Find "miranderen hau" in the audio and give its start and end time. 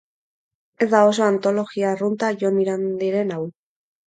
2.63-3.41